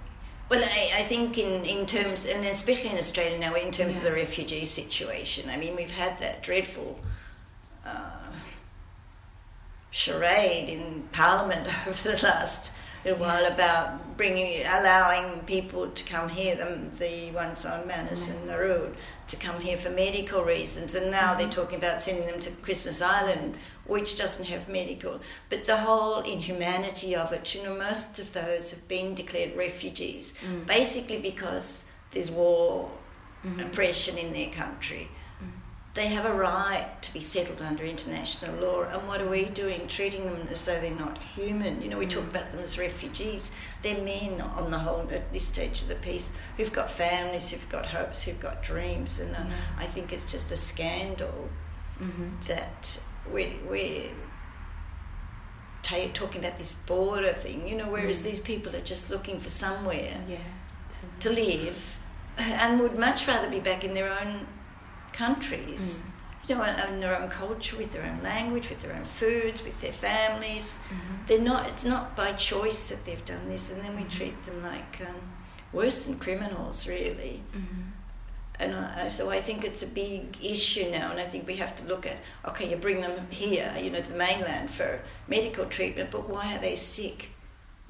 Well, 0.52 0.62
I, 0.62 0.98
I 0.98 1.02
think 1.04 1.38
in, 1.38 1.64
in 1.64 1.86
terms, 1.86 2.26
and 2.26 2.44
especially 2.44 2.90
in 2.90 2.98
Australia 2.98 3.38
now, 3.38 3.54
in 3.54 3.70
terms 3.70 3.96
of 3.96 4.02
the 4.02 4.12
refugee 4.12 4.66
situation, 4.66 5.48
I 5.48 5.56
mean, 5.56 5.74
we've 5.74 5.90
had 5.90 6.18
that 6.18 6.42
dreadful 6.42 7.00
uh, 7.86 8.32
charade 9.90 10.68
in 10.68 11.08
Parliament 11.12 11.66
over 11.88 12.10
the 12.10 12.22
last 12.22 12.70
little 13.02 13.18
while 13.20 13.46
about 13.46 14.18
bringing, 14.18 14.62
allowing 14.66 15.40
people 15.46 15.88
to 15.88 16.04
come 16.04 16.28
here, 16.28 16.54
the, 16.54 16.78
the 16.98 17.30
ones 17.30 17.64
on 17.64 17.86
Manus 17.86 18.28
and 18.28 18.46
Nauru, 18.46 18.94
to 19.28 19.36
come 19.36 19.58
here 19.58 19.78
for 19.78 19.88
medical 19.88 20.44
reasons, 20.44 20.94
and 20.94 21.10
now 21.10 21.32
they're 21.32 21.46
Mhm. 21.46 21.52
talking 21.52 21.78
about 21.78 22.02
sending 22.02 22.26
them 22.26 22.38
to 22.40 22.50
Christmas 22.50 23.00
Island, 23.00 23.58
which 23.86 24.16
doesn't 24.16 24.46
have 24.46 24.68
medical. 24.68 25.20
But 25.48 25.64
the 25.64 25.78
whole 25.78 26.20
inhumanity 26.20 27.14
of 27.16 27.32
it, 27.32 27.54
you 27.54 27.62
know, 27.64 27.74
most 27.76 28.18
of 28.18 28.32
those 28.32 28.70
have 28.70 28.86
been 28.88 29.14
declared 29.14 29.56
refugees, 29.56 30.34
Mm. 30.46 30.66
basically 30.66 31.18
because 31.18 31.82
there's 32.12 32.30
war, 32.30 32.90
Mhm. 33.44 33.66
oppression 33.66 34.16
in 34.18 34.32
their 34.32 34.50
country. 34.50 35.08
Mm. 35.42 35.48
They 35.94 36.06
have 36.06 36.24
a 36.24 36.32
right 36.32 37.02
to 37.02 37.12
be 37.12 37.20
settled 37.20 37.60
under 37.60 37.82
international 37.84 38.54
law, 38.56 38.82
and 38.84 39.08
what 39.08 39.20
are 39.20 39.28
we 39.28 39.44
doing? 39.46 39.88
Treating 39.88 40.24
them 40.26 40.46
as 40.48 40.64
though 40.64 40.80
they're 40.80 40.90
not 41.06 41.18
human. 41.34 41.82
You 41.82 41.88
know, 41.88 41.98
we 41.98 42.06
talk 42.06 42.22
Mm. 42.24 42.28
about 42.34 42.52
them 42.52 42.60
as 42.62 42.78
refugees. 42.78 43.50
They're 43.82 43.98
men 44.02 44.40
on 44.40 44.70
the 44.70 44.78
whole 44.78 45.08
at 45.10 45.32
this 45.32 45.46
stage 45.48 45.82
of 45.82 45.88
the 45.88 45.96
piece 45.96 46.30
who've 46.56 46.72
got 46.72 46.88
families, 46.90 47.50
who've 47.50 47.68
got 47.68 47.86
hopes, 47.86 48.22
who've 48.22 48.38
got 48.40 48.62
dreams, 48.62 49.18
and 49.18 49.34
uh, 49.34 49.40
I 49.76 49.86
think 49.86 50.12
it's 50.12 50.30
just 50.30 50.52
a 50.52 50.56
scandal 50.56 51.48
Mhm. 52.00 52.46
that 52.46 52.98
we 53.30 53.56
we're 53.68 54.10
ta- 55.82 56.10
talking 56.14 56.44
about 56.44 56.58
this 56.58 56.74
border 56.74 57.32
thing. 57.32 57.66
You 57.68 57.76
know, 57.76 57.88
whereas 57.88 58.20
Mm. 58.20 58.24
these 58.24 58.40
people 58.40 58.74
are 58.76 58.80
just 58.80 59.10
looking 59.10 59.38
for 59.40 59.50
somewhere 59.50 60.16
Yeah. 60.28 60.38
to 61.20 61.30
live 61.30 61.96
and 62.38 62.80
would 62.80 62.98
much 62.98 63.26
rather 63.28 63.48
be 63.48 63.60
back 63.60 63.84
in 63.84 63.94
their 63.94 64.10
own 64.20 64.46
countries, 65.12 66.02
Mm. 66.02 66.48
you 66.48 66.54
know, 66.56 66.64
in 66.64 67.00
their 67.00 67.14
own 67.20 67.28
culture, 67.28 67.76
with 67.76 67.92
their 67.92 68.04
own 68.04 68.22
language, 68.22 68.68
with 68.70 68.80
their 68.80 68.94
own 68.94 69.04
foods, 69.04 69.62
with 69.62 69.78
their 69.80 69.92
families. 69.92 70.78
Mhm. 70.90 71.26
They're 71.26 71.38
not. 71.52 71.68
It's 71.68 71.84
not 71.84 72.16
by 72.16 72.32
choice 72.32 72.88
that 72.88 73.04
they've 73.04 73.24
done 73.24 73.48
this, 73.48 73.70
and 73.70 73.82
then 73.84 73.94
we 73.96 74.02
Mhm. 74.04 74.10
treat 74.10 74.42
them 74.44 74.62
like 74.62 75.00
um, 75.06 75.20
worse 75.72 76.04
than 76.06 76.18
criminals, 76.18 76.86
really. 76.86 77.42
Mhm. 77.54 77.92
And 78.62 78.74
I, 78.74 79.08
so 79.08 79.30
I 79.30 79.40
think 79.40 79.64
it's 79.64 79.82
a 79.82 79.86
big 79.86 80.22
issue 80.54 80.90
now, 80.90 81.10
and 81.10 81.18
I 81.20 81.24
think 81.24 81.46
we 81.46 81.56
have 81.56 81.74
to 81.76 81.84
look 81.86 82.06
at 82.06 82.18
okay, 82.48 82.70
you 82.70 82.76
bring 82.76 83.00
them 83.00 83.26
here, 83.30 83.68
you 83.84 83.90
know, 83.90 84.00
the 84.00 84.14
mainland 84.14 84.70
for 84.70 85.00
medical 85.28 85.64
treatment, 85.66 86.10
but 86.10 86.28
why 86.28 86.54
are 86.54 86.60
they 86.60 86.76
sick? 86.76 87.20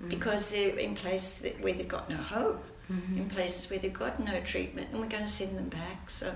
Mhm. 0.00 0.08
Because 0.08 0.50
they're 0.50 0.76
in 0.86 0.94
places 0.94 1.32
where 1.62 1.74
they've 1.76 1.94
got 1.98 2.08
no 2.08 2.16
hope 2.16 2.62
Mhm. 2.90 3.16
in 3.20 3.28
places 3.28 3.68
where 3.70 3.78
they've 3.78 4.00
got 4.06 4.14
no 4.30 4.40
treatment, 4.52 4.86
and 4.90 5.00
we're 5.00 5.08
going 5.16 5.24
to 5.30 5.36
send 5.40 5.52
them 5.58 5.68
back. 5.68 6.10
So 6.10 6.26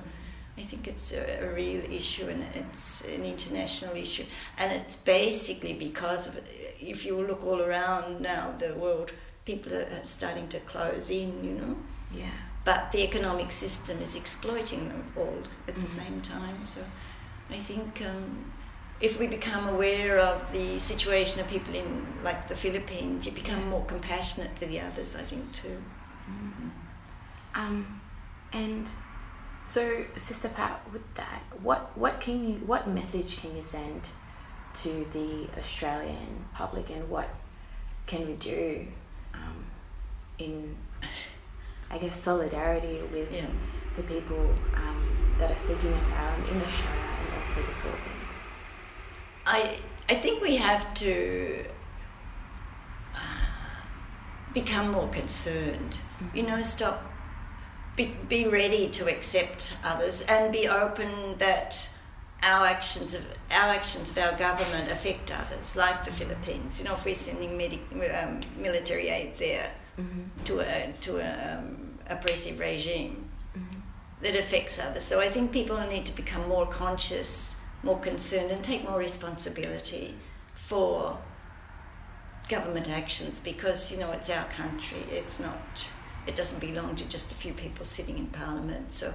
I 0.58 0.62
think 0.62 0.86
it's 0.92 1.12
a, 1.12 1.22
a 1.46 1.48
real 1.54 1.82
issue, 2.00 2.26
and 2.32 2.42
it's 2.54 3.02
an 3.16 3.24
international 3.24 3.96
issue, 3.96 4.26
and 4.58 4.68
it's 4.78 4.96
basically 4.96 5.72
because 5.88 6.22
of 6.28 6.34
if 6.94 7.04
you 7.06 7.14
look 7.30 7.42
all 7.44 7.60
around 7.68 8.20
now, 8.20 8.54
the 8.58 8.74
world, 8.74 9.12
people 9.44 9.72
are 9.74 10.04
starting 10.04 10.48
to 10.48 10.58
close 10.72 11.08
in, 11.10 11.30
you 11.48 11.52
know, 11.60 11.76
Yeah. 12.14 12.38
But 12.66 12.80
the 12.92 13.02
economic 13.10 13.50
system 13.52 13.96
is 14.06 14.14
exploiting 14.22 14.82
them 14.90 15.02
all 15.16 15.38
at 15.68 15.74
Mhm. 15.74 15.80
the 15.80 15.92
same 16.00 16.20
time. 16.20 16.58
So 16.62 16.80
I 17.50 17.58
think. 17.68 18.02
Um, 18.10 18.52
if 18.98 19.20
we 19.20 19.26
become 19.26 19.64
aware 19.68 20.18
of 20.18 20.50
the 20.52 20.78
situation 20.78 21.38
of 21.38 21.46
people 21.48 21.74
in 21.74 21.86
like 22.24 22.48
the 22.48 22.56
Philippines, 22.56 23.26
you 23.26 23.32
become 23.32 23.60
Yeah. 23.60 23.74
more 23.74 23.84
compassionate 23.84 24.56
to 24.56 24.64
the 24.66 24.80
others, 24.80 25.14
I 25.14 25.24
think, 25.30 25.52
too. 25.52 25.76
Mhm. 26.30 26.70
Um, 27.54 28.00
and 28.52 28.88
so, 29.66 29.82
Sister 30.16 30.48
Pat, 30.48 30.80
with 30.94 31.06
that, 31.14 31.42
what 31.66 31.80
what 31.94 32.14
can 32.24 32.36
you 32.48 32.54
what 32.70 32.82
message 32.88 33.30
can 33.40 33.50
you 33.54 33.62
send 33.62 34.00
to 34.82 34.90
the 35.12 35.30
Australian 35.60 36.46
public, 36.54 36.86
and 36.88 37.02
what 37.10 37.28
can 38.06 38.26
we 38.26 38.34
do 38.34 38.86
um, 39.34 39.58
in, 40.38 40.74
I 41.90 41.98
guess, 41.98 42.20
solidarity 42.20 43.00
with 43.12 43.32
Yeah. 43.32 43.46
the 43.96 44.02
people 44.02 44.54
um, 44.74 45.34
that 45.38 45.50
are 45.50 45.58
seeking 45.60 45.92
asylum 45.92 46.44
in 46.50 46.62
Australia 46.62 47.00
and 47.20 47.38
also 47.38 47.60
the 47.62 47.74
Philippines? 47.82 48.12
I 49.46 49.78
I 50.08 50.14
think 50.14 50.42
we 50.42 50.56
have 50.56 50.92
to 50.94 51.64
uh, 53.14 53.18
become 54.52 54.90
more 54.90 55.08
concerned. 55.08 55.98
You 56.34 56.42
know, 56.44 56.62
stop. 56.62 57.02
Be, 57.96 58.14
be 58.28 58.46
ready 58.46 58.88
to 58.90 59.08
accept 59.08 59.74
others 59.82 60.20
and 60.28 60.52
be 60.52 60.68
open 60.68 61.38
that 61.38 61.88
our 62.42 62.66
actions 62.66 63.14
of 63.14 63.24
our 63.50 63.70
actions 63.70 64.10
of 64.10 64.18
our 64.18 64.36
government 64.36 64.90
affect 64.90 65.32
others, 65.32 65.76
like 65.76 66.04
the 66.04 66.12
Philippines. 66.12 66.78
You 66.78 66.84
know, 66.84 66.92
if 66.94 67.06
we're 67.06 67.14
sending 67.14 67.56
medi- 67.56 67.80
um, 68.22 68.40
military 68.58 69.08
aid 69.08 69.36
there 69.38 69.70
Mm-hmm. 69.98 70.44
to 70.44 70.60
a 70.60 70.92
to 71.00 71.18
a 71.18 71.58
um, 71.58 71.98
oppressive 72.08 72.58
regime, 72.58 73.28
Mm-hmm. 73.56 73.80
that 74.22 74.36
affects 74.36 74.78
others. 74.78 75.02
So 75.04 75.20
I 75.20 75.28
think 75.30 75.52
people 75.52 75.80
need 75.88 76.04
to 76.06 76.12
become 76.12 76.46
more 76.48 76.66
conscious, 76.66 77.56
more 77.82 77.98
concerned, 77.98 78.50
and 78.50 78.62
take 78.62 78.82
more 78.88 78.98
responsibility 78.98 80.14
for 80.54 81.16
government 82.48 82.88
actions 82.88 83.40
because 83.40 83.90
you 83.90 83.98
know 83.98 84.10
it's 84.12 84.30
our 84.30 84.44
country. 84.50 84.98
It's 85.10 85.40
not. 85.40 85.88
It 86.26 86.34
doesn't 86.36 86.60
belong 86.60 86.96
to 86.96 87.04
just 87.08 87.32
a 87.32 87.34
few 87.34 87.52
people 87.54 87.84
sitting 87.84 88.18
in 88.18 88.26
parliament. 88.26 88.92
So. 88.92 89.12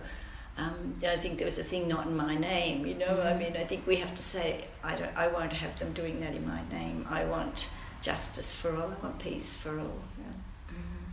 Um, 0.58 0.96
I 1.08 1.16
think 1.16 1.38
there 1.38 1.46
was 1.48 1.58
a 1.60 1.64
thing 1.64 1.88
not 1.88 2.08
in 2.08 2.16
my 2.16 2.36
name, 2.36 2.86
you 2.86 2.94
know. 2.96 3.22
I 3.22 3.32
Mhm. 3.32 3.40
mean, 3.40 3.58
I 3.58 3.64
think 3.64 3.88
we 3.88 3.96
have 3.96 4.14
to 4.14 4.22
say, 4.22 4.68
I 4.84 4.96
don't, 4.98 5.18
I 5.18 5.28
won't 5.28 5.54
have 5.54 5.80
them 5.80 5.94
doing 5.94 6.20
that 6.20 6.36
in 6.36 6.46
my 6.46 6.62
name. 6.70 7.08
I 7.10 7.24
want 7.24 7.70
justice 8.02 8.54
for 8.54 8.76
all. 8.76 8.92
I 8.92 8.98
want 9.02 9.18
peace 9.18 9.54
for 9.54 9.80
all. 9.80 10.02
Yeah. 10.20 10.36
Mm-hmm. 10.76 11.06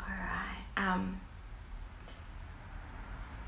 All 0.00 0.16
right. 0.16 0.64
Um, 0.78 1.20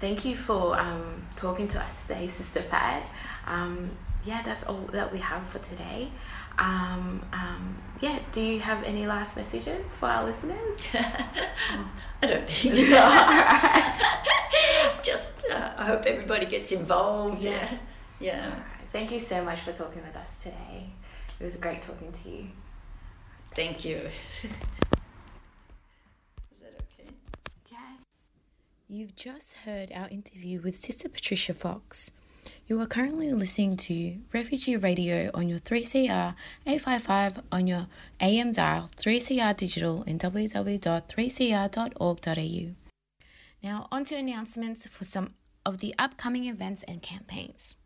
thank 0.00 0.24
you 0.24 0.36
for 0.36 0.78
um, 0.78 1.26
talking 1.36 1.68
to 1.68 1.80
us 1.80 2.02
today, 2.02 2.26
Sister 2.26 2.62
Pat. 2.62 3.08
Um, 3.46 3.90
yeah, 4.24 4.42
that's 4.42 4.64
all 4.64 4.80
that 4.92 5.12
we 5.12 5.18
have 5.20 5.46
for 5.46 5.60
today. 5.60 6.08
Um, 6.58 7.24
um, 7.32 7.78
yeah, 8.00 8.18
do 8.32 8.42
you 8.42 8.60
have 8.60 8.82
any 8.82 9.06
last 9.06 9.36
messages 9.36 9.94
for 9.94 10.06
our 10.06 10.24
listeners? 10.24 10.78
I 12.22 12.26
don't 12.26 12.46
think. 12.50 12.74
Alright. 12.92 14.02
Just, 15.02 15.46
uh, 15.50 15.72
I 15.78 15.86
hope 15.86 16.04
everybody 16.04 16.46
gets 16.46 16.72
involved. 16.72 17.44
Yeah. 17.44 17.52
Yeah. 17.52 17.78
Yeah. 18.20 18.48
Right. 18.48 18.62
Thank 18.92 19.12
you 19.12 19.20
so 19.20 19.42
much 19.42 19.60
for 19.60 19.72
talking 19.72 20.02
with 20.02 20.16
us 20.16 20.42
today. 20.42 20.90
It 21.38 21.44
was 21.44 21.56
great 21.56 21.80
talking 21.80 22.12
to 22.12 22.28
you. 22.28 22.46
Thank 23.54 23.84
you. 23.84 24.10
You've 28.92 29.14
just 29.14 29.52
heard 29.64 29.92
our 29.92 30.08
interview 30.08 30.60
with 30.60 30.74
Sister 30.74 31.08
Patricia 31.08 31.54
Fox. 31.54 32.10
You 32.66 32.80
are 32.80 32.86
currently 32.86 33.32
listening 33.32 33.76
to 33.76 34.18
Refugee 34.32 34.76
Radio 34.76 35.30
on 35.32 35.48
your 35.48 35.60
3CR 35.60 36.34
855 36.66 37.38
on 37.52 37.68
your 37.68 37.86
AM 38.20 38.50
dial, 38.50 38.90
3CR 38.96 39.56
digital, 39.56 40.02
and 40.08 40.18
www.3cr.org.au. 40.18 42.74
Now, 43.62 43.86
on 43.92 44.04
to 44.06 44.16
announcements 44.16 44.88
for 44.88 45.04
some 45.04 45.34
of 45.64 45.78
the 45.78 45.94
upcoming 45.96 46.46
events 46.46 46.82
and 46.88 47.00
campaigns. 47.00 47.76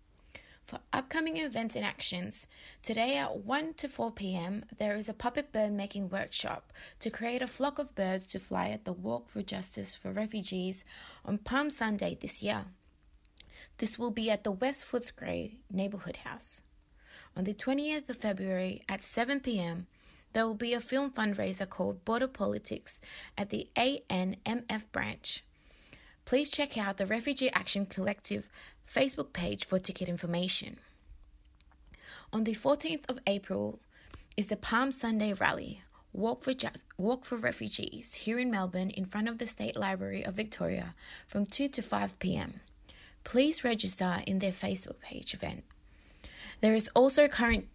For 0.74 0.80
upcoming 0.92 1.36
events 1.36 1.76
and 1.76 1.84
actions, 1.84 2.48
today 2.82 3.16
at 3.16 3.44
1 3.44 3.74
to 3.74 3.86
4 3.86 4.10
pm, 4.10 4.64
there 4.76 4.96
is 4.96 5.08
a 5.08 5.14
puppet 5.14 5.52
bird 5.52 5.70
making 5.70 6.08
workshop 6.08 6.72
to 6.98 7.10
create 7.10 7.42
a 7.42 7.46
flock 7.46 7.78
of 7.78 7.94
birds 7.94 8.26
to 8.28 8.40
fly 8.40 8.70
at 8.70 8.84
the 8.84 8.92
Walk 8.92 9.28
for 9.28 9.40
Justice 9.40 9.94
for 9.94 10.10
Refugees 10.10 10.84
on 11.24 11.38
Palm 11.38 11.70
Sunday 11.70 12.18
this 12.20 12.42
year. 12.42 12.64
This 13.78 14.00
will 14.00 14.10
be 14.10 14.32
at 14.32 14.42
the 14.42 14.50
West 14.50 14.84
Footscray 14.84 15.58
Neighbourhood 15.70 16.16
House. 16.24 16.62
On 17.36 17.44
the 17.44 17.54
20th 17.54 18.10
of 18.10 18.16
February 18.16 18.82
at 18.88 19.04
7 19.04 19.38
pm, 19.38 19.86
there 20.32 20.44
will 20.44 20.54
be 20.54 20.74
a 20.74 20.80
film 20.80 21.12
fundraiser 21.12 21.70
called 21.70 22.04
Border 22.04 22.26
Politics 22.26 23.00
at 23.38 23.50
the 23.50 23.68
ANMF 23.76 24.90
branch. 24.90 25.44
Please 26.24 26.50
check 26.50 26.78
out 26.78 26.96
the 26.96 27.06
Refugee 27.06 27.52
Action 27.52 27.84
Collective 27.84 28.48
Facebook 28.92 29.32
page 29.32 29.66
for 29.66 29.78
ticket 29.78 30.08
information. 30.08 30.78
On 32.32 32.44
the 32.44 32.54
14th 32.54 33.08
of 33.08 33.18
April 33.26 33.78
is 34.36 34.46
the 34.46 34.56
Palm 34.56 34.90
Sunday 34.92 35.32
Rally, 35.32 35.82
Walk 36.12 36.42
for, 36.42 36.54
Just, 36.54 36.84
Walk 36.96 37.24
for 37.24 37.36
Refugees, 37.36 38.14
here 38.14 38.38
in 38.38 38.50
Melbourne 38.50 38.90
in 38.90 39.04
front 39.04 39.28
of 39.28 39.38
the 39.38 39.46
State 39.46 39.76
Library 39.76 40.24
of 40.24 40.34
Victoria 40.34 40.94
from 41.26 41.44
2 41.44 41.68
to 41.68 41.82
5 41.82 42.18
pm. 42.18 42.60
Please 43.24 43.64
register 43.64 44.18
in 44.26 44.38
their 44.38 44.52
Facebook 44.52 45.00
page 45.00 45.34
event. 45.34 45.64
There 46.60 46.74
is 46.74 46.88
also 46.94 47.24
a 47.24 47.28
current 47.28 47.66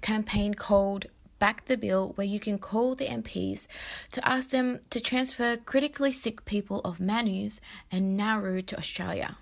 campaign 0.00 0.54
called 0.54 1.06
Back 1.38 1.66
the 1.66 1.76
Bill 1.76 2.12
where 2.14 2.26
you 2.26 2.40
can 2.40 2.58
call 2.58 2.94
the 2.94 3.06
MPs 3.06 3.66
to 4.12 4.28
ask 4.28 4.50
them 4.50 4.80
to 4.90 5.00
transfer 5.00 5.56
critically 5.56 6.12
sick 6.12 6.44
people 6.44 6.80
of 6.80 7.00
Manus 7.00 7.60
and 7.90 8.16
Nauru 8.16 8.62
to 8.62 8.78
Australia. 8.78 9.38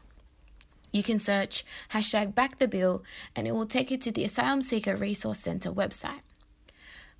You 0.92 1.02
can 1.02 1.18
search 1.18 1.64
hashtag 1.92 2.34
back 2.34 2.58
the 2.58 2.68
bill 2.68 3.04
and 3.34 3.46
it 3.46 3.52
will 3.52 3.66
take 3.66 3.90
you 3.90 3.98
to 3.98 4.12
the 4.12 4.24
Asylum 4.24 4.62
Seeker 4.62 4.96
Resource 4.96 5.40
Centre 5.40 5.72
website. 5.72 6.20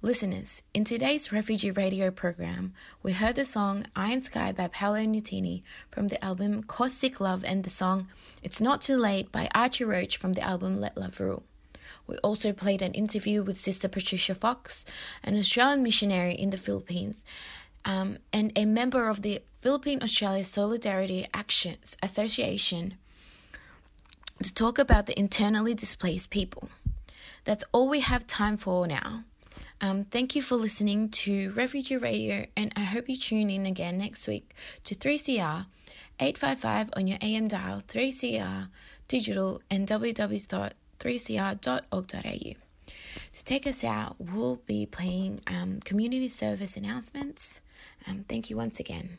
Listeners, 0.02 0.62
in 0.74 0.84
today's 0.84 1.32
Refugee 1.32 1.70
Radio 1.70 2.10
program, 2.10 2.74
we 3.02 3.12
heard 3.12 3.34
the 3.34 3.46
song 3.46 3.86
Iron 3.96 4.20
Sky 4.20 4.52
by 4.52 4.68
Paolo 4.68 4.98
Nutini 4.98 5.62
from 5.90 6.08
the 6.08 6.22
album 6.22 6.62
Caustic 6.62 7.18
Love 7.18 7.44
and 7.44 7.64
the 7.64 7.70
song 7.70 8.08
It's 8.42 8.60
Not 8.60 8.82
Too 8.82 8.96
Late 8.96 9.32
by 9.32 9.48
Archie 9.54 9.84
Roach 9.84 10.16
from 10.16 10.34
the 10.34 10.42
album 10.42 10.78
Let 10.80 10.96
Love 10.98 11.18
Rule. 11.18 11.44
We 12.06 12.18
also 12.18 12.52
played 12.52 12.82
an 12.82 12.92
interview 12.92 13.42
with 13.42 13.58
Sister 13.58 13.88
Patricia 13.88 14.34
Fox, 14.34 14.84
an 15.24 15.36
Australian 15.36 15.82
missionary 15.82 16.34
in 16.34 16.50
the 16.50 16.56
Philippines, 16.56 17.24
um, 17.86 18.18
and 18.32 18.52
a 18.54 18.64
member 18.64 19.08
of 19.08 19.22
the 19.22 19.42
Philippine 19.52 20.02
Australia 20.02 20.44
Solidarity 20.44 21.26
Actions 21.32 21.96
Association 22.02 22.94
to 24.42 24.52
talk 24.52 24.78
about 24.78 25.06
the 25.06 25.18
internally 25.18 25.74
displaced 25.74 26.30
people. 26.30 26.68
That's 27.44 27.64
all 27.72 27.88
we 27.88 28.00
have 28.00 28.26
time 28.26 28.56
for 28.56 28.86
now. 28.86 29.24
Um, 29.80 30.04
thank 30.04 30.34
you 30.34 30.42
for 30.42 30.56
listening 30.56 31.10
to 31.10 31.50
Refugee 31.50 31.96
Radio, 31.96 32.46
and 32.56 32.72
I 32.76 32.80
hope 32.80 33.08
you 33.08 33.16
tune 33.16 33.50
in 33.50 33.66
again 33.66 33.98
next 33.98 34.26
week 34.26 34.54
to 34.84 34.94
3CR 34.94 35.66
855 36.18 36.90
on 36.96 37.06
your 37.06 37.18
AM 37.20 37.46
dial, 37.46 37.82
3CR 37.86 38.68
digital, 39.08 39.60
and 39.70 39.86
www.3cr.org.au. 39.86 42.52
To 43.32 43.44
take 43.44 43.66
us 43.66 43.84
out, 43.84 44.16
we'll 44.18 44.56
be 44.66 44.86
playing 44.86 45.40
um, 45.46 45.80
community 45.80 46.28
service 46.28 46.76
announcements. 46.76 47.60
Um, 48.06 48.24
thank 48.28 48.50
you 48.50 48.56
once 48.56 48.80
again. 48.80 49.18